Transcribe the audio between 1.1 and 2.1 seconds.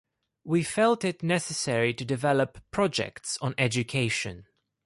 necessary to